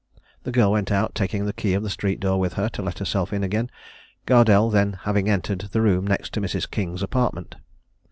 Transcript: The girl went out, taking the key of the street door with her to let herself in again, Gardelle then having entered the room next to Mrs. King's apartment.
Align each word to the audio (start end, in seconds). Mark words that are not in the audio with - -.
The 0.41 0.51
girl 0.51 0.71
went 0.71 0.91
out, 0.91 1.13
taking 1.13 1.45
the 1.45 1.53
key 1.53 1.75
of 1.75 1.83
the 1.83 1.89
street 1.91 2.19
door 2.19 2.39
with 2.39 2.53
her 2.53 2.69
to 2.69 2.81
let 2.81 2.97
herself 2.97 3.31
in 3.31 3.43
again, 3.43 3.69
Gardelle 4.25 4.71
then 4.71 4.93
having 5.03 5.29
entered 5.29 5.61
the 5.61 5.81
room 5.81 6.07
next 6.07 6.33
to 6.33 6.41
Mrs. 6.41 6.71
King's 6.71 7.03
apartment. 7.03 7.53